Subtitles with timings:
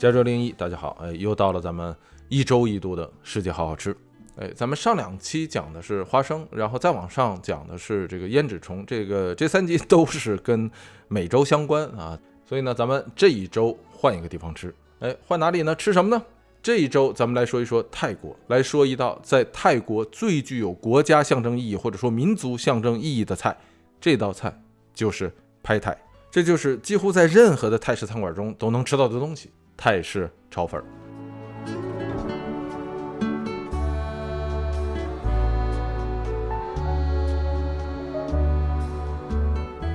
[0.00, 1.94] 加州零一，大家好，哎，又到了咱们
[2.30, 3.94] 一周一度的世界好好吃。
[4.36, 10.70] 哎，咱们上两期讲的是花生，然后再往上讲的是这个胭脂虫，这个这三集都是跟
[11.08, 12.18] 美洲相关啊。
[12.48, 15.74] 所以呢，咱们这一周换一个地方吃，哎，换哪里呢？
[15.74, 16.24] 吃什么呢？
[16.62, 23.54] 这一周咱们来说一说泰国，来说一道在泰国最具有国家象征意义或者说民族象征意义的菜，
[24.00, 24.62] 这道菜
[24.94, 25.30] 就是
[25.62, 25.94] 拍泰，
[26.30, 29.50] 这就是几乎在任何的泰式餐馆中都能吃到的东西。
[29.82, 30.84] 泰式炒粉儿。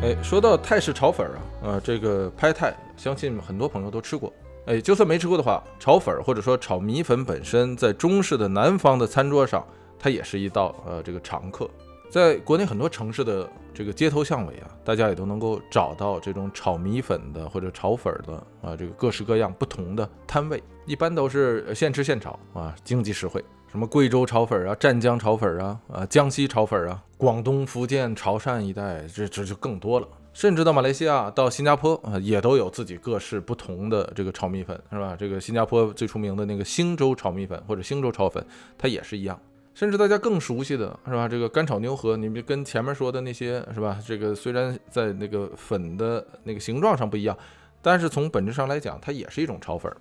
[0.01, 4.33] 哎，说到泰式炒粉儿啊，呃，这个拍泰，相信很多朋友都吃过。
[4.65, 9.63] 哎，就算没吃过的话，炒粉儿或者说炒米粉本身，在中式的南方的餐桌上，
[9.99, 11.69] 它也是一道呃这个常客。
[12.09, 23.43] 在国内很多城市的这个街头巷尾啊，大家也都能够找到这种炒米粉的或者炒粉的啊，这个各式各样不同的摊位，一般都是现吃现炒啊，经济实惠。
[23.67, 30.07] 什么贵州炒粉啊，湛江炒粉啊，啊，江西炒粉啊，广东、福建、潮汕一带，这这就更多了。
[30.31, 35.15] 甚至到马来西亚、到新加坡啊，也都有自己各式不同的这个炒米粉，是吧？
[35.17, 38.45] 这个新加坡最出名的那个星洲炒米粉或者星洲炒粉，
[38.77, 39.37] 它也是一样。
[39.75, 41.27] 甚至大家更熟悉的是吧？
[41.27, 43.99] 这个干炒牛河，你们跟前面说的那些是吧？
[44.07, 47.37] 这个虽然在那个粉的那个形状上不一样，
[47.81, 49.93] 但是从本质上来讲，它也是一种炒粉。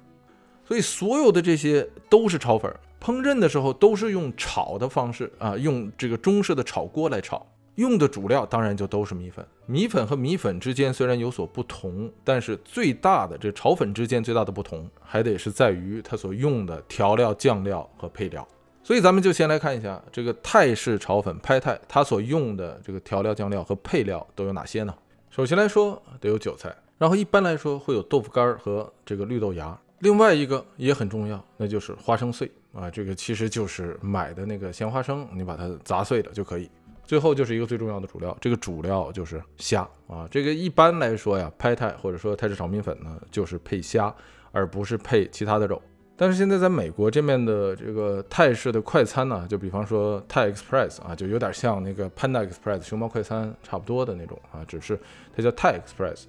[0.65, 7.45] 所以所有的这些都是炒粉，烹饪的时候都是用炒的方式啊，用这个中式的炒锅来炒，
[7.75, 9.45] 用的主料当然就都是米粉。
[9.67, 18.47] 米粉和米粉之间虽然有所不同，但是最大的这炒粉之间最大的不同，还得是在于它所用的调料、酱料和配料。
[18.85, 24.95] 所以咱们就先来看一下这个泰式炒粉拍泰，它所用的这个调料、酱料和配料都有哪些呢？
[25.31, 36.71] 首先来说得有韭菜，然后一般来说会有豆腐干和这个绿豆芽，另外一个也很重要，那就是花生碎啊，这个其实就是买的那个咸花生，你把它砸碎了就可以。
[37.07, 44.15] 最后就是一个最重要的主料，这个主料就是虾啊，这个一般来说呀，拍泰或者说泰式炒米粉呢，就是配虾，
[44.53, 45.81] 而不是配其他的肉。
[46.17, 54.97] 但是现在在美国这面的这个泰式的快餐呢，就比方说泰 Express 啊，就有点像那个 Panda Express 熊猫快餐差不多的那种啊，只是
[55.37, 56.25] 它叫泰 Express。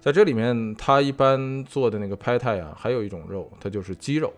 [0.00, 4.30] 在这里面，它一般做的那个拍泰啊，还有一种肉，它就是鸡肉。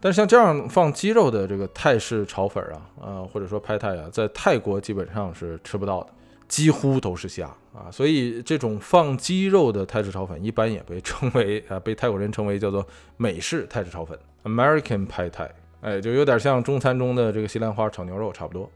[0.00, 6.08] 但是像这样放鸡肉的这个泰式炒粉啊，啊或者说拍泰啊，在泰国基本上是吃不到的。
[6.50, 12.84] 几乎都是虾啊，所以这种放鸡肉的泰式炒粉一般也被称为啊，被泰国人称为叫做
[13.16, 15.48] 美式泰式炒粉 （American Pad Thai）。
[15.80, 18.68] 哎，就有点像中餐中的这个西兰花炒牛肉差不多。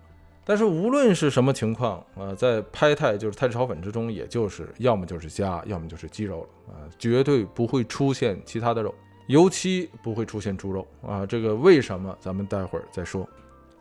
[0.44, 8.94] 但是无论是什么情况啊，在拍泰就是泰式炒粉之中，也就是要么就是虾，要么就是鸡肉了啊，绝对不会出现其他的肉，
[9.26, 11.26] 尤其不会出现猪肉啊。
[11.26, 12.16] 这个为什么？
[12.20, 13.28] 咱们待会儿再说。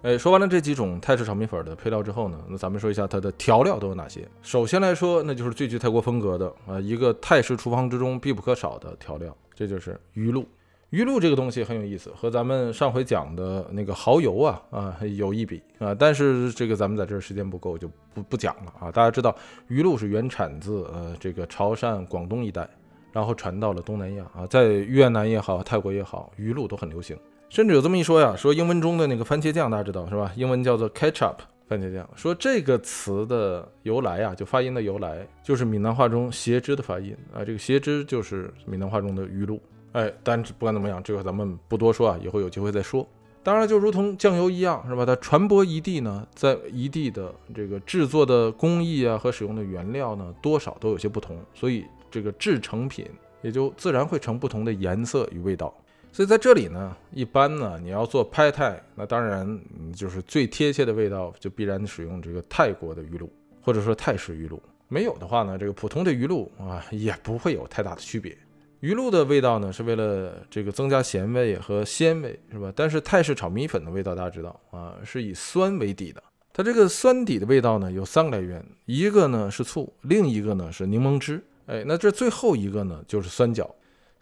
[0.04, 4.28] 哎，说完了这几种泰式炒米粉的配料之后呢，那咱们说一下它的调料都有哪些。
[4.42, 10.46] 首先来说，那就是最具泰国风格的啊，一个泰式厨房之中必不可少的调料，这就是鱼露。
[10.90, 18.92] 鱼露这个东西很有意思，和咱们上回讲的那个蚝油啊啊有一比啊，但是这个咱们在这儿时间不够，就不不讲了啊。
[18.92, 19.34] 大家知道，
[19.70, 22.70] 鱼露是原产自呃这个潮汕、广东一带，
[23.14, 27.18] 然后传到了东南亚啊，在越南也好，泰国也好，鱼露都很流行。
[27.54, 30.32] 甚至有这么一说呀，说英文中的那个番茄酱，大家知道是吧？
[30.36, 31.36] 英文叫做 ketchup，
[31.68, 32.10] 番茄酱。
[32.16, 37.46] 说这个词的由来啊，就发音的由来，就是闽南话中“斜枝”的发音啊。
[37.46, 39.62] 这个“斜枝”就是闽南话中的鱼露。
[39.92, 43.08] 哎，但不管怎么样，这个咱们不多说啊，以后有机会再说。
[43.44, 45.06] 当然，就如同酱油一样，是吧？
[45.06, 53.06] 它传播一地呢，在一地的这个制作的工艺啊和使用的原料呢，多少都有些不同，所以这个制成品
[53.44, 55.72] 也就自然会成不同的颜色与味道。
[56.14, 59.60] 所以在这里呢，一般呢，你要做拍泰，那当然
[59.96, 63.28] 就是最贴切的味道，就必然使用这个泰国的鱼露，
[63.64, 64.62] 或者说泰式鱼露。
[64.88, 68.38] 没有的话呢，这个普通的鱼露啊，也不会有太大的区别。
[68.82, 72.72] 鱼露的味道呢，是为了这个增加咸味和鲜味，是吧？
[72.76, 76.22] 但是泰式炒米粉的味道，大家知道啊，是以酸为底的。
[76.54, 83.68] 它这个酸底的味道呢，有三个来源，一个呢是醋，另一个呢是柠檬汁，哎，那这最后一个呢就是酸角。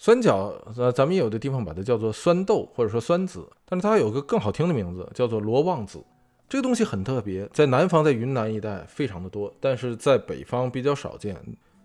[0.03, 6.03] 酸角，呃，咱们有的地方把它叫做酸豆或者说酸子，但是它有个更好听的名字，叫做罗望子。
[6.49, 11.37] 这个东西很特别，在南方，在云南一带非常的多，但是在北方比较少见。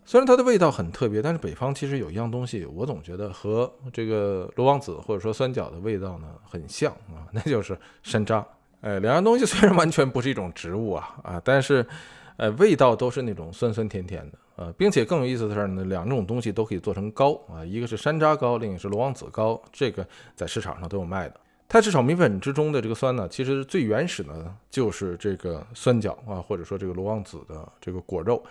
[0.06, 8.42] 虽然它的味道很特别，但是北方其实有一样东西，我总觉得和这个罗望子或者说酸角的味道呢很像啊，那就是山楂。
[8.80, 11.86] 哎， 两样东西虽然完全不是一种植物啊啊，但是，
[12.38, 21.40] 呃，味道都是那种酸酸甜甜的呃，并且更有意思的是呢，两种东西都可以做成糕啊，一个是山楂糕，另一个是罗王子糕，这个在市场上都有卖的。
[21.68, 28.42] 泰式炒米粉之中的这个酸呢，其实最原始呢就是这个酸角啊，或者说这个罗王子的这个果肉。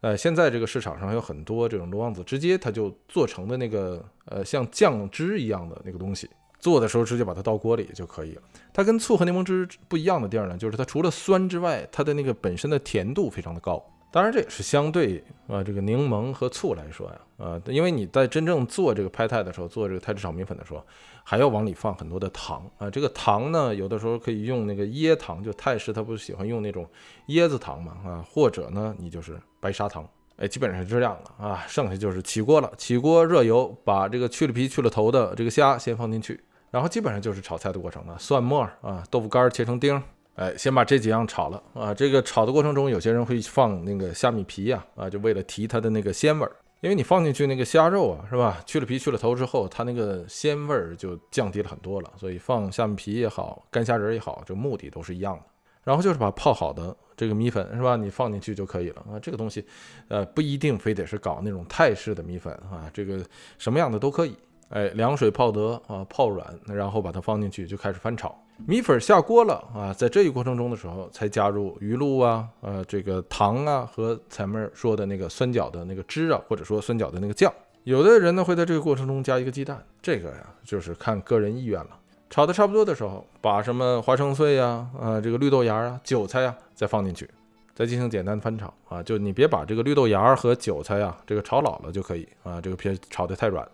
[0.00, 6.28] 呃，现在这个市场上有很多这种罗王子，直接它就做成的那个呃像酱汁一样的那个东西，
[6.58, 8.42] 做的时候直接把它倒锅里就可以了。
[8.72, 13.82] 它跟醋和柠檬汁不一样的地儿呢，就是它除了酸之外，它的那个本身的甜度非常的高。
[14.14, 20.80] 当然这也是相对啊这个柠檬和醋来说呀，呃，因为你在真正做这个拍菜的时候，做这个泰式炒米粉的时候，
[21.24, 22.88] 还要往里放很多的糖啊。
[22.88, 26.88] 这个糖呢，有的时候可以用那个椰糖，就泰式他不是喜欢用那种
[27.30, 29.36] 椰子糖嘛啊，或者呢你就是。
[29.58, 30.06] 白砂糖，
[30.36, 36.38] 哎，基本上是这样的啊，剩下就是起锅了，起锅热油，把这个去了皮去了头的这个虾先放进去，
[36.70, 38.14] 然后基本上就是炒菜的过程了。
[38.18, 40.00] 蒜末啊，豆腐干切成丁，
[40.36, 41.94] 哎，先把这几样炒了啊。
[41.94, 48.60] 这个炒的过程中，有些人会放那个虾米皮呀，啊，就为了提它的那个鲜味儿，因为你放进去那个虾肉啊，是吧？
[48.66, 55.42] 去了皮去了头之后，它那个鲜味儿就降低了很多了，所以放虾米皮也好，干虾仁也好，这目的都是一样的。
[55.84, 57.94] 然后就是把泡好的这个米粉是吧？
[57.94, 59.20] 你放进去就可以了啊。
[59.20, 59.64] 这个东西，
[60.08, 63.22] 呃，不一定非得是搞那种泰式的米粉啊，这个
[63.58, 64.34] 什么样的都可以。
[64.70, 68.34] 哎，凉水泡得啊，泡软，然后把它放进去就开始翻炒。
[68.66, 77.52] 米粉下锅了啊，在这一过程中的时候，才加入鱼露啊，呃，这个糖啊和前面说的那个酸角的那个汁啊，或者说酸角的那个酱。
[77.82, 81.90] 有的人呢会在这个过程中加一个鸡蛋，这个呀就是看个人意愿了。
[82.30, 87.28] 炒的差不多的时候，把什么花生碎呀、啊这个绿豆芽啊、韭菜呀再放进去，
[87.74, 89.02] 再进行简单的翻炒啊。
[89.02, 93.68] 就你别把这个绿豆芽和韭菜呀这个炒老了就可以啊，这个别炒得太软，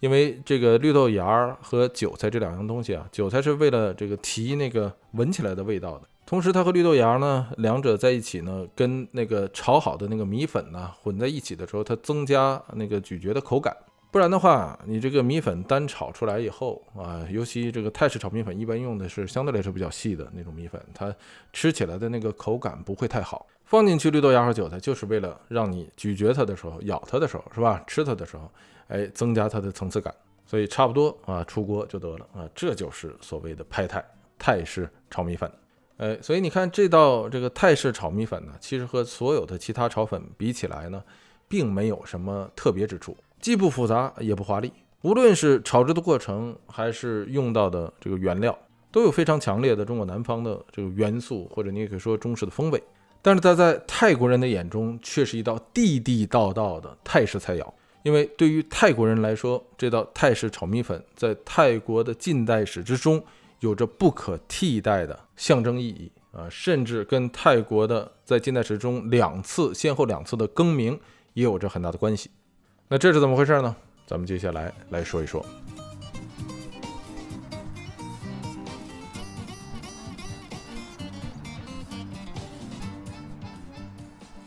[0.00, 13.74] 因为这个绿豆芽儿和韭菜这两样东西啊，韭菜是为了这个提那个闻起来的味道的，同时它和绿豆芽呢两者在一起呢，跟那个炒好的那个米粉呢混在一起的时候，它增加那个咀嚼的口感。
[14.12, 21.14] 不然的话，你这个米粉单炒出来以后啊，尤其这个泰式炒米粉一般用的是相对来说比较细的那种米粉，它
[21.52, 23.46] 吃起来的那个口感不会太好。
[23.66, 27.84] 放进去绿豆芽和韭菜，就是为了让你咀嚼它的时候、咬它的时候，是吧？
[27.86, 28.50] 吃它的时候，
[28.88, 30.14] 哎，增加它的层次感。
[30.46, 34.04] 所以差不多啊，出锅就得了啊，这就是所谓的拍泰
[34.38, 35.50] 泰式炒米粉。
[35.96, 41.02] 哎，所以你看这道这个泰式炒米粉呢，其实和所有的其他炒粉比起来呢，
[41.48, 43.16] 并没有什么特别之处。
[43.40, 44.72] 既不复杂也不华丽，
[45.02, 48.56] 无论是炒制的过程，还是用到的这个原料，
[48.92, 52.80] 都有非常强烈的中国南方的这个元素，或者你也可以说中式的风味。
[53.26, 57.66] 但是它在泰国人的眼中，却是一道地地道道的泰式菜肴。
[58.04, 63.20] 因为对于泰国人来说，这道泰式炒米粉在泰国的近代史之中，
[63.58, 70.96] 有着不可替代的象征意义啊，甚至跟泰国的在近代史中两次先后两次的更名
[71.32, 72.30] 也有着很大的关系。
[72.86, 73.74] 那这是怎么回事呢？
[74.06, 75.44] 咱们接下来来说一说。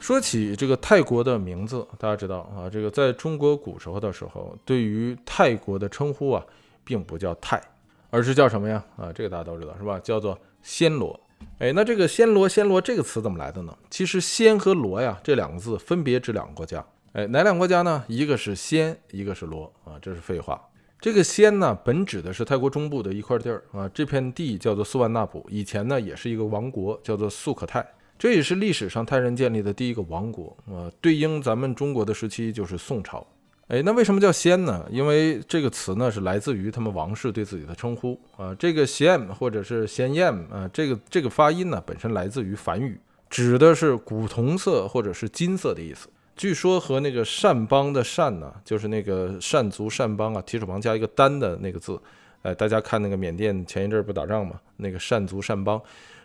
[0.10, 6.44] 说起这个泰国的名字，大家知道啊，这个在中国古时候的时候，对于泰国的称呼啊，
[6.84, 7.62] 并不叫泰，
[8.10, 8.84] 而是叫什么呀？
[8.98, 10.00] 啊，这个大家都知道是吧？
[10.00, 10.36] 叫做
[10.66, 11.20] 暹罗。
[11.60, 13.78] 哎，那这个暹罗，暹罗这个词怎么来的呢？
[13.92, 16.84] 其实“暹”和“罗”呀，这两个字分别指两个国家。
[17.14, 18.04] 哎，哪两个国家呢？
[18.08, 20.60] 一个是暹，一个是罗啊，这是废话。
[21.00, 27.88] 这个暹呢，本指的是泰国中部的一块地儿啊，这片地叫做素万那普，以前呢也是一个王国，叫做素可泰，
[28.20, 33.26] 这也是历史上泰人建立的第一个王国呃，对应咱们中国的时期就是宋朝。
[33.70, 34.86] 哎，那为什么叫暹呢？
[34.92, 43.00] 因为这个词呢是来自于他们王室对自己的称呼啊，这个暹或者是暹燕啊，这个这个发音呢本身来自于梵语，
[43.30, 46.10] 指的是古铜色或者是金色的意思。
[46.36, 51.98] 据说和那个善邦的善呢，就是那个善族善邦啊，提手旁加一个丹的那个字，
[52.42, 55.80] 哎，大家看那个缅甸前一阵不打仗嘛，那个善族善邦，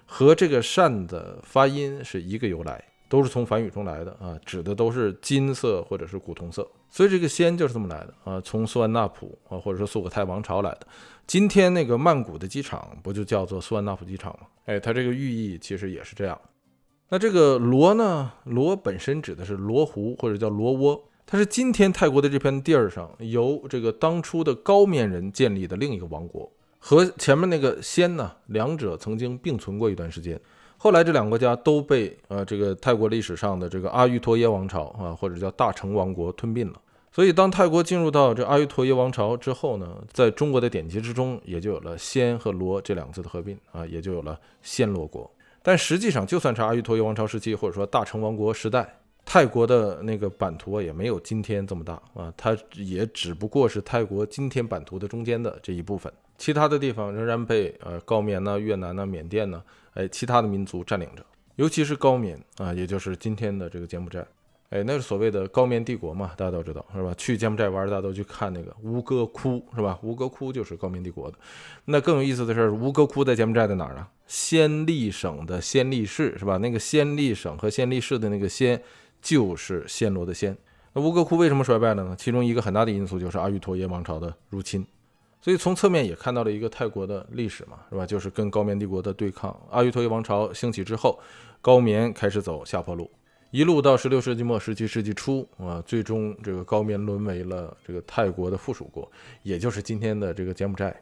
[0.07, 10.87] 和这个善的发音是一个由来，都是从梵语中来的啊，指的都是金色或者是古铜色，所以这个仙就是这么来的啊，从苏万纳普啊，或者说苏可泰王朝来的。
[11.27, 14.47] 今天那个曼谷的机场不就叫做苏万纳普机场吗？
[14.67, 16.39] 哎，它这个寓意其实也是这样。
[17.09, 18.33] 那这个罗呢？
[18.45, 26.51] 罗本身指的是罗湖或者叫罗窝，它是今天泰国的这片地儿上由这个当初的高棉人建立的另一个王国，
[26.87, 30.39] 和前面那个仙呢，两者曾经并存过一段时间。
[30.77, 36.79] 后来这两个国家都被呃这个泰国历史上的这个阿育陀耶王朝啊，或者叫大成王国吞并了。
[37.11, 45.31] 所以当泰国进入到这阿育陀耶王朝之后呢，在中国的典籍之中也就有了仙和罗这两个字的合并啊，也就有了暹罗国。
[45.63, 59.63] 但实际上，就算是阿育陀耶王朝时期，或者说大成王国时代，泰国的那个版图啊，也没有今天这么大啊，它也只不过是泰国今天版图的中间的这一部分，其他的地方仍然被呃高棉呢、越南呢、缅甸呢，
[59.95, 61.25] 哎，其他的民族占领着，
[61.57, 64.27] 尤其是高棉啊，也就是今天的这个柬埔寨。
[64.71, 67.15] 哎，那是所谓的高棉帝国嘛，大家都知道是吧？
[67.17, 69.97] 去柬埔寨玩，大家都去看那个吴哥窟是吧？
[70.03, 71.39] 吴哥窟就是高棉帝国的。
[71.85, 74.11] 那更有意思的是，吴哥窟在柬埔寨在哪儿啊？
[74.29, 76.57] 暹粒省的暹粒市是吧？
[76.57, 78.81] 那个暹粒省和暹粒市的那个暹，
[79.23, 80.57] 就是暹罗的暹。
[80.95, 82.17] 那吴哥窟为什么衰败了呢？
[82.19, 84.85] 其中一个很大的因素就是阿育陀耶王朝的入侵。
[85.45, 88.07] 所以从侧面也看到了一个泰国的历史嘛，是吧？
[88.07, 89.55] 就是跟高棉帝国的对抗。
[89.71, 91.21] 阿育陀耶王朝兴起之后，
[91.61, 93.11] 高棉开始走下坡路。
[93.51, 99.07] 一路到十六世纪末、十七世纪初啊，最终这个高棉沦为了这个泰国的附属国，
[99.43, 100.99] 也就是今天的这个柬埔寨。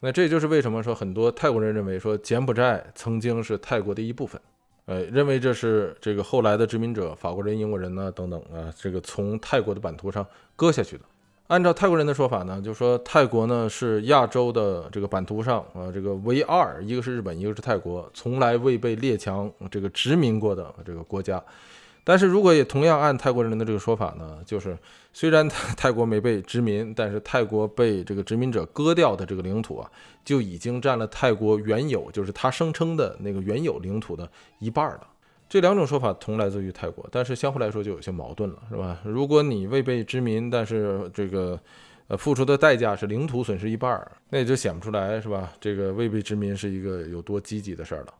[0.00, 4.40] 那这就是为什么说很多泰国人认为说柬埔寨曾经是泰国的一部分，
[4.86, 11.04] 呃，认为这是这个后来的殖民者法国人、英国人呢等等啊，这个从泰国的版图上割下去的。
[11.48, 21.42] 按照泰国人的说法呢，就说泰国呢是亚洲的这个版图上啊，这个唯二，一个是日本，一个是泰国，从来未被列强这个殖民过的这个国家。
[22.02, 24.76] 但是如果也同样按泰国人的这个说法呢，就是
[25.12, 25.46] 虽然
[25.76, 29.90] 泰国没被殖民，但是泰国被这个殖民者割掉的这个领土啊，
[30.24, 35.00] 就已经占了泰国原有，就是他声称的那个原有领土的一半了。
[35.54, 38.98] 这两种说法同来自于泰国，但是相互来说就有些矛盾了，是吧？
[39.04, 41.56] 如果你未被殖民，但是这个
[42.08, 45.52] 呃付出的代价是领土损失一半，那也就显不出来，是吧？
[45.60, 48.14] 这个未被殖民是一个有多积极的事儿了。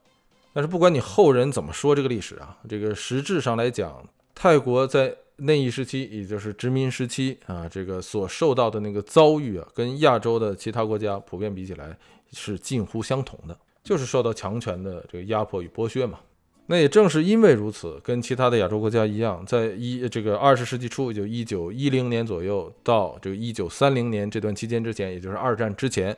[0.53, 4.00] 但是不管你后人怎么说这个历史啊，这个实质上来讲，
[4.33, 11.99] 泰国在内役时期，也就是殖民时期啊，这个所受到的那个遭遇啊，跟亚洲的其他国家普遍比起来
[12.33, 16.21] 是近乎相同的，就是受到强权的这个压迫与剥削嘛。
[16.66, 26.16] 那也正是因为如此，跟其他的亚洲国家一样，在一这个二十世纪初，就一九一零年左右到这个一九三零年这段期间之前，也就是二战之前。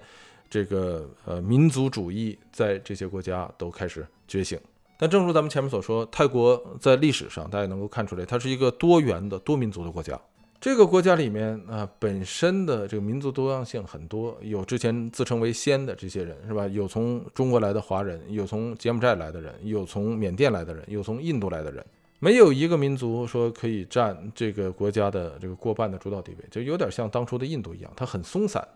[0.49, 4.57] 这个呃，民族主义在这些国家都开始觉醒。
[4.97, 10.17] 但正如咱们前面所说，泰国在历史上大家能够看出来，它是一个多元的多民族的国家。
[10.61, 16.67] 这个国家里面啊，本身的这个民族多样性很多，有之前自称为“仙”的这些人，是吧？
[16.69, 21.85] 有从中国来的华人，有从柬埔寨来的人，有从缅甸来的人，有从印度来的人。
[22.19, 28.67] 没有一个民族说可以占这个国家的这个过半的主导地位，就有点像当初的印度一样，它很松散。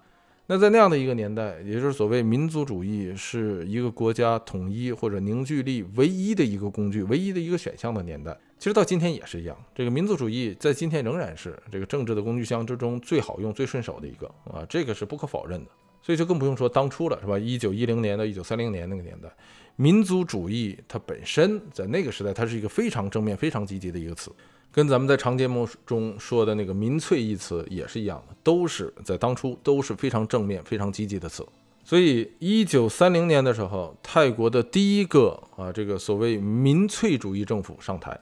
[0.53, 9.57] 那在那样的一个年代，也就是所谓民族主义是一个国家统一或者凝聚力唯一的一个工具、唯一的一个选项的年代，其实到今天也是一样。
[9.73, 15.71] 这个民族主义在今天仍然是这个政治的工具箱之中最好用、最顺手的一个啊，这个是不可否认的。
[16.03, 17.39] 所以就更不用说当初了，是吧？
[17.39, 19.29] 一九一零年到一九三零年那个年代，
[19.77, 24.33] 民族主义它本身在那个时代，它是一个非常正面、非常积极的一个词。
[24.73, 31.45] 跟咱们在长节目中说的那个“民粹”一词也是一样的，都是在当初都是非常正面、非常积极的词。
[31.83, 38.17] 所以，一九三零年的时候，泰国的第一个啊，这个所谓民粹主义政府上台，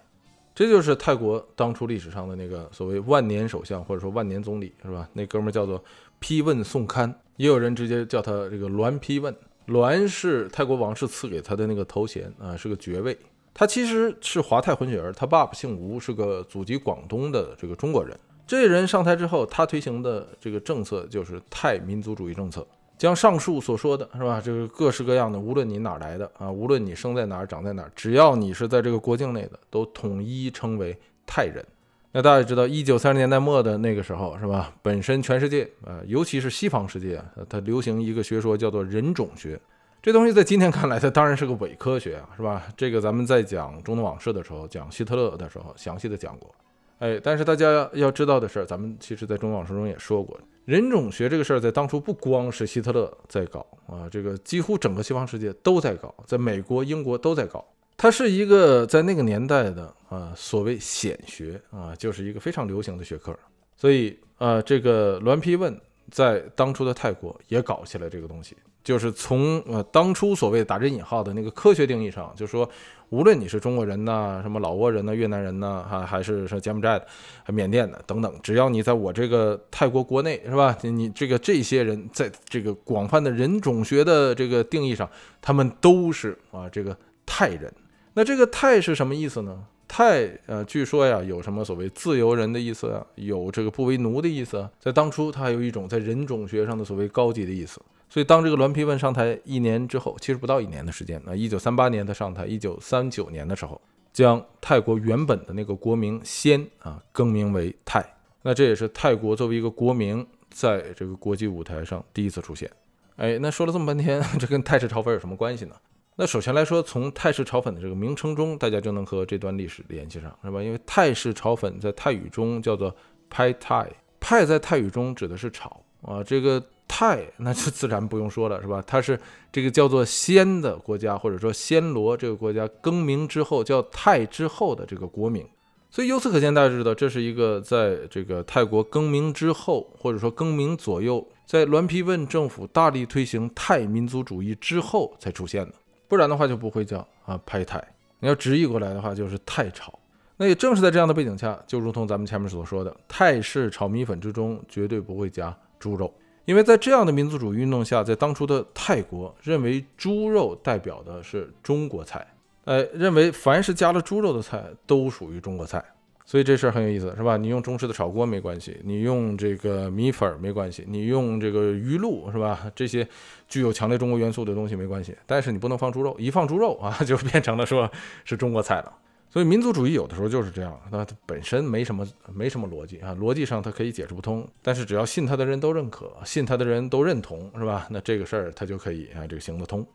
[0.55, 5.07] 这就是泰国当初历史上的那个所谓万年首相或者说万年总理，是吧？
[5.13, 5.83] 那哥们叫做
[6.19, 9.35] 批问宋堪，也有人直接叫他这个栾批问。
[9.67, 13.19] 栾是泰国王室赐给他的那个头衔啊，是个爵位。
[13.59, 18.17] 他其实是华泰混血儿，他爸爸姓吴，是个祖籍广东的这个中国人。
[18.47, 22.65] 这人上台之后，他推行的这个政策就是泰民族主义政策，
[22.97, 30.97] 将上述所说的是吧，这个各式各样的，无论你哪来的啊，无论你生在哪儿、长在哪儿，只要你是在这个国境内的，都统一称为
[31.27, 31.67] 泰人。
[32.13, 39.61] 那大家知道，一九三十年代末的那个时候是吧，本身全世界啊，尤其是西方世界，它流行一个学说叫做人种学。
[40.01, 42.63] 这东西在今天看来，它当然是个伪科学啊，是吧？
[42.77, 46.55] 这个咱们在讲中东往事的时候，讲希特勒的时候，详细的讲过。
[47.01, 57.65] 哎，但是大家要知道的是，咱们其实在中东往事中也说过，人种学这个事儿，在当初不光是希特勒在搞啊，这个几乎整个西方世界都在搞，在美国、英国都在搞。
[57.97, 63.37] 它是一个在那个年代的啊，所谓显学啊，就是一个非常流行的学科。
[63.77, 65.77] 所以啊，这个栾丕问
[66.09, 68.57] 在当初的泰国也搞起来这个东西。
[68.89, 72.67] 就是从呃当初所谓打着引号的那个科学定义上，就是说，
[73.11, 77.07] 无论你是中国人呐，什么老挝人呐、越南人呐，哈，还是说柬埔寨的、
[77.53, 80.75] 缅甸的等等，只要你在我这个泰国国内是吧？
[80.81, 85.07] 你这个这些人在这个广泛的人种学的这个定义上，
[85.43, 87.71] 他们都是啊这个泰人。
[88.15, 89.67] 那这个泰是什么意思呢？
[89.87, 97.79] 泰呃，据说呀有什么所谓自由人的意思啊，有这个不为奴的意思，在当初它还有一种在人种学上的所谓高级的意思。
[98.11, 103.81] 所以，当这个栾丕问上台一年之后，其实不到一年的时间，那一九三八年他上台，一九三九年的时候，
[104.13, 108.05] 将泰国原本的那个国名暹啊更名为泰。
[108.43, 112.71] 那这也是泰国作为一个国名在这个国际舞台上第一次出现。
[113.17, 115.75] 哎，那说了这么半天，这跟泰式炒粉有什么关系呢？
[116.17, 120.63] 那首先来说，从泰式炒粉的这个名称中，大家就能和这段历史联系上，是吧？
[120.63, 122.95] 因为泰式炒粉在泰语中叫做
[123.29, 123.89] 派泰，
[124.19, 126.63] 派在泰语中指的是炒啊，这个。
[126.91, 128.83] 泰那就自然不用说了，是吧？
[128.87, 129.21] 它是
[129.53, 135.47] 这个叫做暹的国家，或者说暹罗这个国家更名之后叫泰之后的这个国名。
[135.91, 145.75] 所以由此可见，大家知道这是一个在这个泰国更名之后，或者说更名左右，在栾皮问政府大力推行泰民族主义之后才出现的。
[146.09, 147.87] 不然的话就不会叫啊拍泰。
[148.21, 149.97] 你要直译过来的话就是泰炒。
[150.39, 156.13] 那也正是在这样的背景下，就如同咱们前面所说的，泰式炒米粉之中绝对不会加猪肉。
[156.45, 162.27] 因为在这样的民族主义运动下，在当初的泰国，认为猪肉代表的是中国菜，
[162.65, 165.85] 哎，认为凡是加了猪肉的菜都属于中国菜，
[166.25, 167.37] 所以这事儿很有意思，是吧？
[167.37, 172.65] 你用中式的炒锅没关系，你用这个米粉没关系，你用这个鱼露是吧？
[172.75, 173.07] 这些
[173.47, 177.91] 具有强烈中国元素的东西没关系，但是你不能放猪肉，一放猪肉啊，就变成了说
[178.25, 178.91] 是中国菜了。
[179.39, 182.05] 所以民族主义有的时候就是这样，那它本身没什么
[182.35, 187.87] 没什么逻辑啊，逻辑上它可以解释不通，但是只要信他的人都认可，信他的人都认同，是吧？
[187.89, 189.87] 那这个事儿它就可以啊，这个行得通。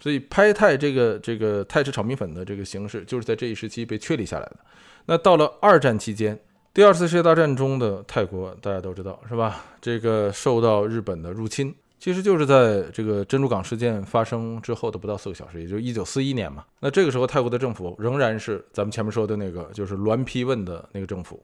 [0.00, 4.56] 所以拍泰这个这个泰式炒米粉的这个形式，就是在这一时期被确立下来的。
[5.06, 6.36] 那到了二战期间，
[6.74, 9.64] 第二次世界大战中的泰国，大家都知道是吧？
[9.80, 11.72] 这个受到日本的入侵。
[11.98, 16.64] 其实就是在这个珍珠港事件发生之后的不到四个小时，也就是一九四一年嘛。
[16.80, 21.42] 那这个时候，泰国的政府仍然是咱们前面说的那个，就是栾批问的那个政府。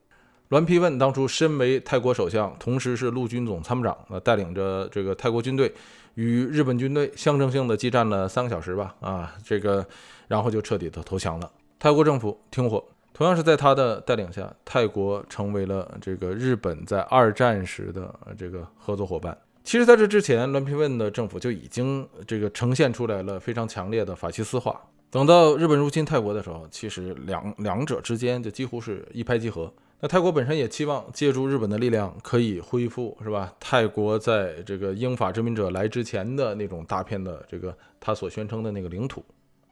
[0.49, 5.73] 栾批问当初身为泰国首相，同时是陆军总参谋长，那带领着这个泰国军队
[6.13, 9.85] 与日本军队象征性的激战了三个小时吧，啊，这个
[10.27, 11.51] 然后就彻底的投降了。
[11.79, 12.81] 泰国政府听火，
[13.11, 19.35] 同样是在他的带领下，泰国成为了这个日本在二战时的这个合作伙伴。
[19.65, 24.79] 其实，在这之前，栾皮问的政府就已经这个呈现出来了非常强烈的法西斯化。
[25.09, 29.73] 等到日本入侵泰国的时候，其实两两者之间就几乎是一拍即合。
[29.99, 33.51] 那泰国本身也期望借助日本的力量，可以恢复，是吧？
[33.59, 39.25] 泰国在这个英法殖民者来之前的那种大片的这个他所宣称的那个领土。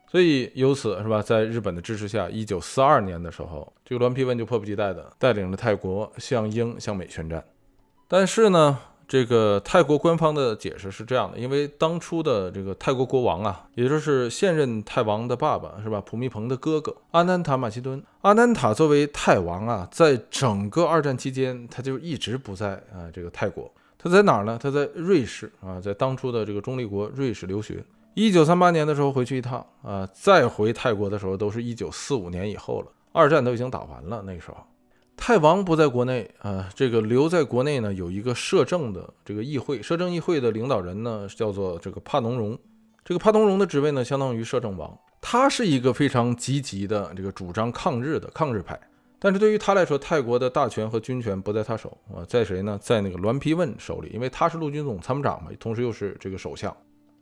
[0.09, 1.21] 所以由此，是吧？
[1.21, 7.45] 在日本的支持下，一九四二年的时候，这个栾皮问就迫不及待地带领着泰国向英向美宣战。
[8.07, 8.79] 但是呢？
[9.07, 16.01] 这个泰国官方的解释是这样的，因为当初的这个泰国国王啊，也就是现任泰王的爸爸，是吧？
[16.01, 18.01] 普密蓬的哥哥阿南塔马其顿。
[18.21, 24.57] 阿南塔作为泰王啊，在整个二战期间，他就一直不在啊这个泰国，他在哪儿呢？
[24.61, 27.83] 他在瑞士啊，在当初的这个中立国瑞士留学。
[28.13, 34.57] 一九三八年的时候回去一趟啊，再回泰国的时候都是一九四五年以后了，二战都已经打完了那个时候。
[35.15, 42.57] 泰王不在国内啊，这个留在国内呢，有一个摄政的这个议会，摄政议会的领导人呢叫做这个帕农荣，
[43.05, 48.77] 这个帕农荣的职位呢相当于摄政王，他是一个非常积极的这个主张抗日的抗日派，
[49.17, 52.77] 但是对于他来说，泰国的大权和军权不在他手啊，在谁呢？
[52.81, 56.75] 在那个栾皮问手里，因为他是陆军总参谋长嘛，同时又是这个首相。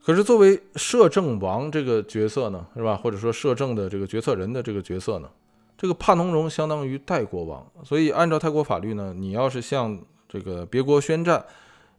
[0.03, 2.95] 可是作为摄政王这个角色呢，是吧？
[2.95, 5.29] 或者说摄政的这个决策人的这个角色呢？
[5.81, 11.43] 这个帕农荣相当于代国王，所以按照泰国法律呢，你要是向这个别国宣战，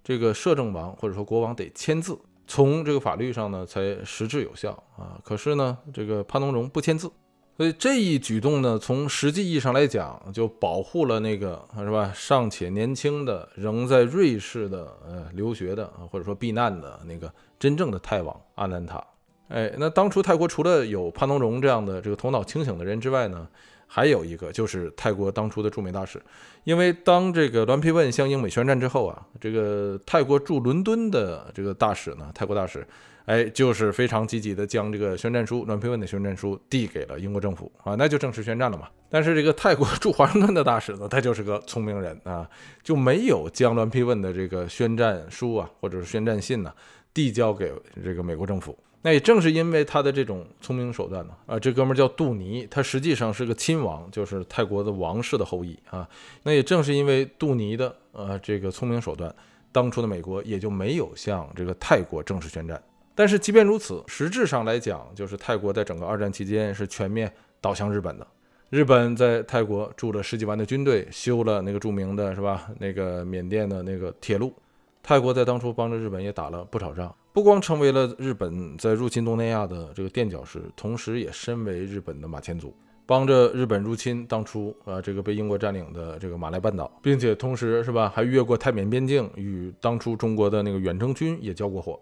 [0.04, 2.16] 这个摄政王或者说国王得签字，
[2.46, 5.18] 从这个法律上呢才实质有效啊。
[5.24, 7.10] 可是呢，这个帕农荣不签字，
[7.56, 19.04] 所以这一举动呢，从实际意义上来讲，就保护了那个是吧尚且年轻的仍在瑞士的呃留学的或者说避难的那个真正的泰王阿南塔。
[19.48, 23.48] 哎，那当初泰国除了有帕农荣这样的这个头脑清醒的人之外呢？
[23.94, 26.18] 还有一个就是泰国当初的驻美大使，
[26.64, 32.86] 因为当这个栾皮问向英美宣战之后啊，这个泰国驻伦敦的这个大使呢，泰国大使，
[33.26, 38.88] 哎，就是非常积极的将这个宣战书，栾皮问的宣战书递给了英国政府啊，那就正式宣战了嘛。
[39.10, 42.48] 但是这个泰国驻华盛顿的大使呢，他就是个聪明人啊，
[42.82, 46.72] 就没有将栾皮问的这个宣战书啊，或者是宣战信呢，
[47.12, 47.70] 递交给
[48.02, 48.74] 这个美国政府。
[49.04, 56.08] 那也正是因为他的这种聪明手段呢，啊，这哥们儿叫杜尼，他实际上是个亲王，就是泰国的王室的后裔啊。
[56.44, 59.34] 那也正是因为杜尼的呃这个聪明手段，
[59.72, 62.80] 当初的美国也就没有向这个泰国正式宣战。
[63.14, 68.26] 但是即便如此，实质上来讲，就是泰国在整个二战期间是全面倒向日本的。
[68.70, 72.70] 日本在泰国驻了十几万的军队，修了那个著名的是吧？
[72.78, 74.54] 那个缅甸的那个铁路。
[75.02, 77.14] 泰国在当初帮着日本也打了不少仗。
[77.32, 82.72] 不光成为了日本在入侵东南亚的这个垫脚石，同时也身为日本的马前卒。
[83.04, 91.98] 帮着日本入侵当初啊这个被英国占领的这个马来半岛，并且同时是吧，还越过泰缅边境与当初中国的那个远征军也交过火。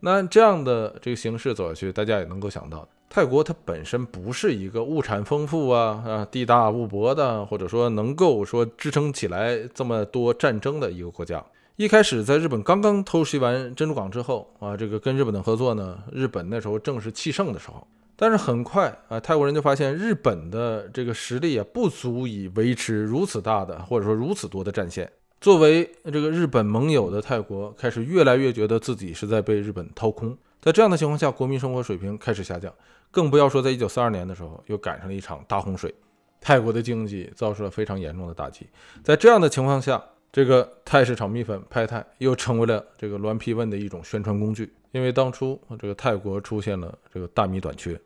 [0.00, 11.44] 那这样的这个形势走下去，大家也能够想到，泰国它本身不是一个物产丰富啊啊地大物博的，或者说能够说支撑起来这么多战争的一个国家。
[11.78, 17.86] 一开始在日本刚刚偷袭完珍珠港之后啊，这个跟日本的合作呢，日本那时候正是气盛的时候。
[18.16, 25.08] 但是很快啊，泰国人就发现日本的这个实力啊不足以维持如此大的或者说如此多的战线。
[25.40, 30.36] 作为这个日本盟友的泰国，开始越来越觉得自己是在被日本掏空。
[30.60, 32.74] 在这样的情况下，国民生活水平开始下降，
[33.12, 35.94] 更不要说在一九四二年的时候又赶上了一场大洪水，
[36.40, 38.66] 泰国的经济遭受了非常严重的打击。
[39.04, 47.98] 在这样的情况下，这个泰式炒米粉派泰又成为了这个栾批问的一种宣传工具，因为当初这个泰国出现了这个大米短缺，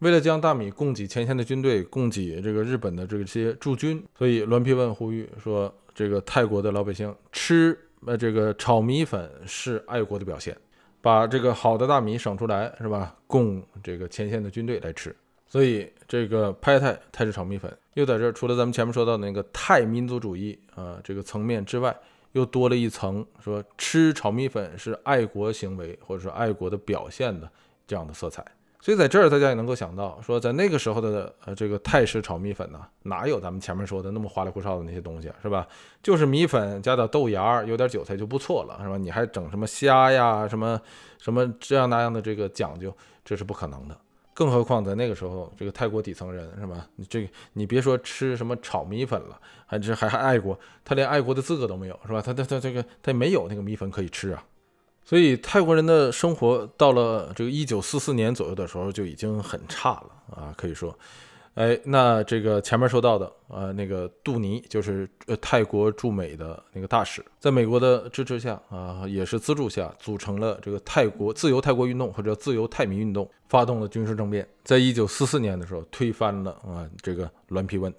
[0.00, 10.56] 为了将大米供给前线的军队，供给这个日本的这些驻军，所以栾批问呼吁说，这个泰国的老百姓吃呃这个炒米粉是爱国的表现，
[11.00, 15.14] 把这个好的大米省出来是吧，供这个前线的军队来吃。
[15.50, 21.94] 所以这个派泰泰式炒米粉又在这儿，除了咱们前面说到的那个泰民族主义啊这个层面之外，
[22.30, 27.50] 又多了一层说吃炒米粉是爱国行为或者说爱国的表现的
[27.88, 28.44] 这样的色彩。
[28.80, 35.66] 所以在这儿大家也能够想到，说在那个时候的呃这个泰式炒米粉呢，哪有咱们前面说的那么花里胡哨的那些东西是吧？
[36.00, 38.96] 就是米粉加点豆芽，有点韭菜就不错了是吧？
[38.96, 40.80] 你还整什么虾呀什么
[41.18, 43.98] 什么这样那样的这个讲究，这是不可能的。
[44.38, 46.86] 更何况在那个时候，这个泰国底层人是吧？
[46.94, 52.22] 你这个你别说吃什么炒米粉了，还这还还爱国，他连爱国的资格都没有是吧？
[52.22, 54.44] 他他他这个他没有那个米粉可以吃啊。
[55.02, 60.96] 所以泰国人的生活到了这个一九四四年左右的时候就已经很差了啊，可以说。
[61.58, 77.92] 哎，那这个前面说到的，呃，那个杜尼就是呃泰国驻美的那个大使，在美国的支持下啊，也是资助下，组成了这个泰国自由泰国运动或者自由泰民运动，发动了军事政变，在一九四四年的时候推翻了啊这个栾皮问。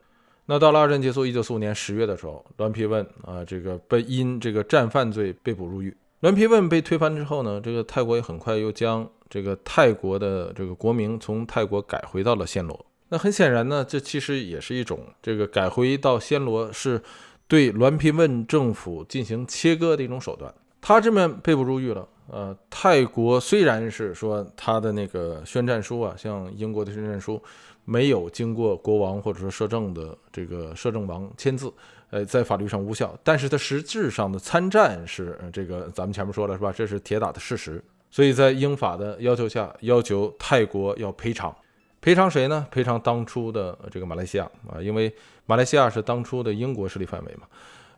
[0.45, 5.93] 那到了二战结束，一九四五年十月的时候，栾皮问啊这个被因这个战犯罪被捕入狱。
[6.21, 12.85] 栾皮问被推翻之后呢，这个泰国也很快又将这个泰国的这个国名从泰国改回到了暹罗。
[13.09, 17.01] 那很显然呢，这其实也是一种这个改回到暹罗，是
[17.47, 20.53] 对栾皮问政府进行切割的一种手段。
[20.79, 27.41] 他这边被捕入狱了，呃，泰国虽然是说他的那个宣战书啊，像英国的宣战书，
[27.83, 31.73] 没有经过国王或者说摄政的这个摄政王签字，
[32.11, 36.71] 呃，在法律上无效，但是他实质上的参战是这个咱们前面说了是吧？
[36.71, 37.83] 这是铁打的事实。
[38.11, 41.53] 所以在英法的要求下，要求泰国要赔偿。
[42.01, 42.65] 赔偿谁呢？
[42.71, 45.13] 赔偿当初的这个马来西亚啊，因为
[45.45, 47.41] 马来西亚是当初的英国势力范围嘛。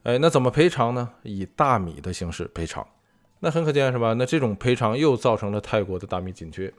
[0.03, 1.07] 哎，那怎么赔偿呢？
[1.21, 2.85] 以大米的形式赔偿。
[3.39, 4.13] 那很可见是吧？
[4.13, 6.71] 那这种赔偿又造成了泰国的大米紧缺。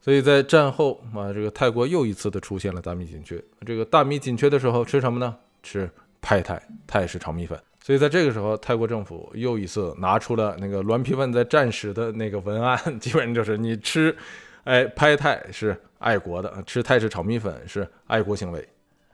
[0.00, 3.42] 所以在战后啊，这个泰国又一次的出现了大米紧缺。
[3.66, 5.36] 这个大米紧缺的时候吃什么呢？
[5.62, 7.60] 吃派泰泰式炒米粉。
[7.82, 14.16] 所以在这个时候，泰国政府又一次拿出了那个栾皮问在战时的那个文案，基本上就是你吃。
[14.68, 18.68] 哎，拍泰是爱国的，吃泰式炒米粉是爱国行为。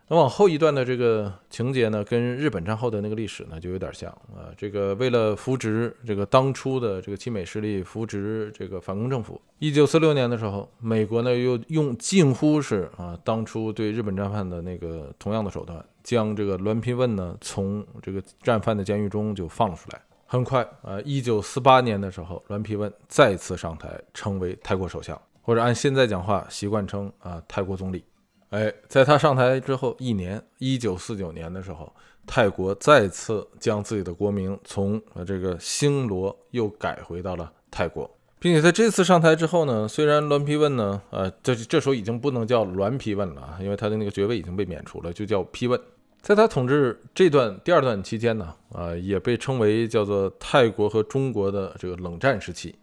[0.08, 4.50] 那往后一段的这个情节呢，跟日本战后的那个历史呢就有点像啊。
[4.56, 20.00] 这个为了扶植这个当初的这个亲美势力，扶植这个反攻政府，一九四六年的时候，美国呢又用近乎是啊当初对日本战犯的那个同样的手段，将这个栾皮问呢从这个战犯的监狱中就放了出来。
[20.26, 25.16] 很快啊，一九四八年的时候，栾皮问再次上台，成为泰国首相。
[25.44, 28.02] 或者按现在讲话习惯称啊，泰国总理。
[28.48, 31.92] 哎，在他上台之后一年，一九四九年的时候，
[32.26, 45.78] 泰国再次将自己的国名从呃这个星罗又改回到了泰国，并且在这次上台之后呢，虽然栾皮问呢，呃，这这时候已经不能叫栾皮问了啊，因为他的那个爵位已经被免除了，就叫批问。
[46.22, 52.74] 在他统治这段第二段期间呢，呃，也被称为叫做泰国和中国的这个冷战时期。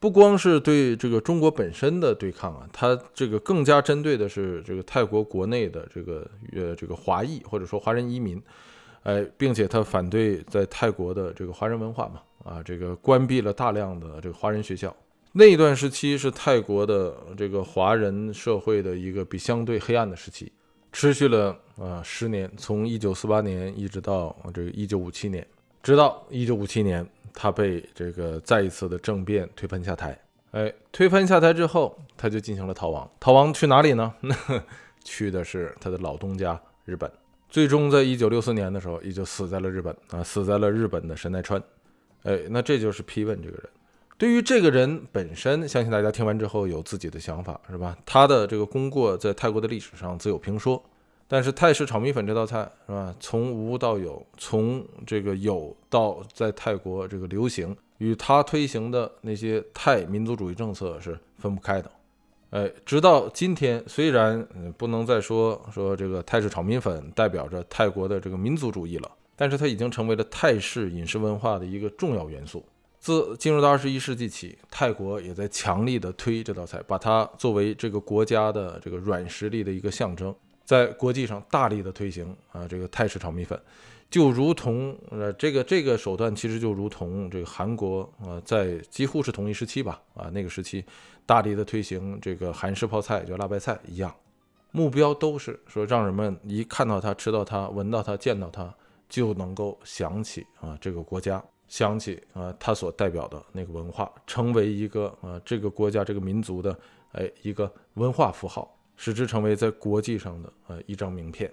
[0.00, 8.40] 不光是对这个中国本身的对抗啊，它这个更加针对的是这个泰国国内的这个呃这个华裔或者说华人移民，
[9.02, 14.94] 哎，并且他反对在泰国的这个华人文化嘛，啊，这个关闭了大量的这个华人学校。
[15.32, 20.52] 那一段时期是泰国的这个华人社会的一个比相对黑暗的时期，
[20.92, 25.44] 持续了啊十年，从一九四八年一直到这个一九五七年，
[25.82, 27.04] 直到一九五七年。
[27.34, 30.18] 他被这个再一次的政变推翻下台，
[30.52, 33.10] 哎，推翻下台之后，他就进行了逃亡。
[33.20, 34.14] 逃亡去哪里呢？
[35.04, 37.10] 去的是他的老东家日本。
[37.48, 41.62] 最终在一九六四年的时候，也就死在了日本啊，死在了日本的神奈川。
[42.24, 43.68] 哎，那这就是批问这个人。
[44.18, 47.96] 对于这个人本身，相信大家听完之后有自己的想法，是吧？
[48.04, 50.82] 他的这个功过在泰国的历史上自有评说。
[51.30, 53.14] 但是泰式炒米粉这道菜，是吧？
[53.20, 61.90] 从无到有，从这个有到在泰国这个流行，与他推行的那些泰民族主义政策是分不开的。
[62.50, 64.42] 哎，直到今天，虽然
[64.78, 72.64] 不能再说说这个泰式炒米粉代表着泰国的这个民族主义了，但是它已经成为了泰式饮食文化的一个重要元素。
[72.98, 80.34] 自进入到二十一世纪起，泰国也在强力的推这道菜，把它作为这个国家的这个软实力的一个象征，
[80.68, 83.58] 在国际上大力的推行啊，这个泰式炒米粉。
[84.10, 90.84] 就如同呃，这个这个手段其实就如同这个韩国啊，在几乎是同一时期吧啊，那个时期
[91.24, 94.14] 大力的推行这个韩式泡菜，就辣白菜一样，
[94.70, 98.70] 目标都是说让人们一看到它、吃到它、闻到它、见到它，
[99.08, 106.78] 就能够想起啊这个国家，想起啊它所代表的那个文化，成为一个啊这个国家这个民族的
[107.12, 111.50] 哎一个文化符号，使之成为在国际上的呃一张名片。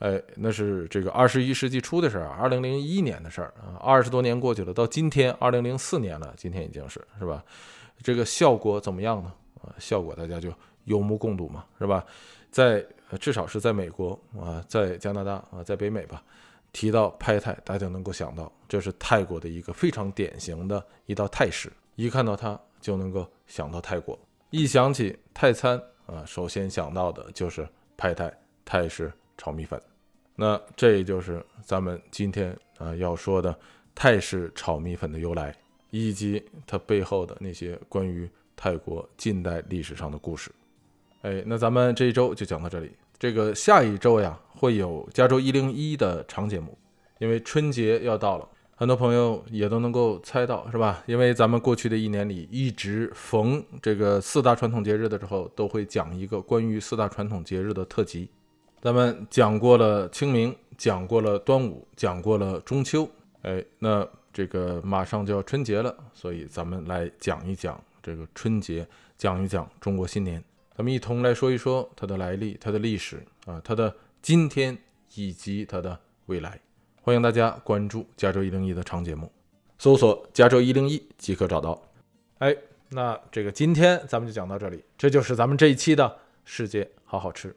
[0.00, 7.44] 哎，那是这个二十一世纪初的事儿，二零零一年的事儿啊，二十多年过去了，到今天二零零四年了，今天已经是是吧？
[8.00, 9.32] 这个效果怎么样呢？
[9.60, 10.52] 啊，效果大家就
[10.84, 12.04] 有目共睹嘛，是吧？
[12.50, 12.86] 在
[13.18, 16.22] 至少是在美国啊，在加拿大啊，在北美吧，
[16.72, 24.16] 提到拍泰，大家能够想到这是泰国的一个非常典型的一道泰式，一看到它就能够想到泰国，
[24.50, 29.12] 一想起泰餐啊，首先想到的就是拍泰泰式。
[29.40, 29.80] 炒米粉，
[30.34, 33.56] 那这也就是咱们今天啊要说的
[33.94, 35.54] 泰式炒米粉的由来，
[35.90, 40.50] 以及它背后的那些关于泰国近代历史上的故事。
[41.22, 42.90] 哎，那咱们这一周就讲到这里。
[43.16, 46.76] 这个下一周呀会有加州一零一的长节目，
[47.20, 48.48] 因为春节要到了，
[48.80, 51.02] 很多朋友也都能够猜到，是吧？
[51.06, 58.28] 因为咱们过去的一年里一直逢这个四大传统节日的时候，都会讲一个关于四大传统节日的特辑。
[58.80, 63.10] 咱们讲过了清明，讲过了端午，讲过了中秋，
[63.42, 68.86] 哎，那这个马上就要春节了，所以咱们来讲一讲这个春节，
[69.16, 70.40] 讲一讲中国新年，
[70.76, 74.78] 咱们一同来说一说它的来历、它的历史啊，它的今天
[75.16, 76.60] 以及它的未来。
[77.08, 79.32] 欢迎大家关注加州一零一的长节目，
[79.78, 81.80] 搜索加州一零一即可找到。
[82.36, 82.54] 哎，
[82.90, 87.56] 那这个今天咱们就讲到这里，这就是咱们这一期的世界好好吃。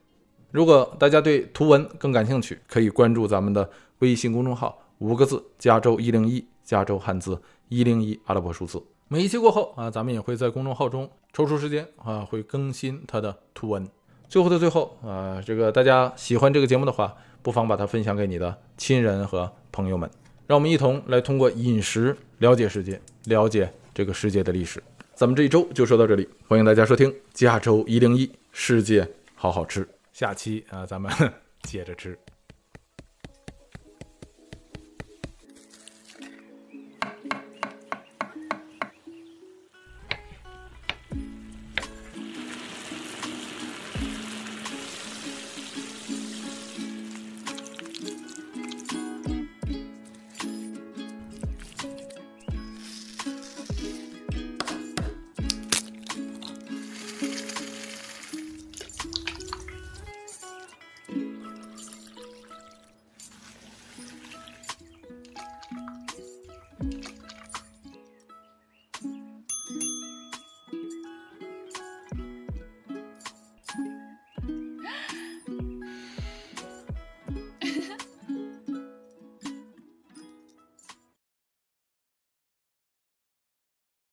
[0.51, 8.81] 如果大家对图文更感兴趣，可以关注咱们的微信公众号，五个字：加州一零一，加州汉字一零一阿拉伯数字。
[9.09, 13.85] 每一期过后啊，咱们也会在公众号中抽出时间啊，会更新它的图文。
[14.29, 20.09] 最后的最后啊，这个大家喜欢这个节目的话，不妨把它分享给你的亲人和朋友们，
[20.47, 24.81] 让我们一同来通过饮食了解世界，了解这个世界的历史。
[25.13, 29.87] 咱们这一周就说到这里，欢迎大家收听加州一零一世界好好吃。
[30.11, 31.11] 下期啊，咱们
[31.63, 32.17] 接着吃。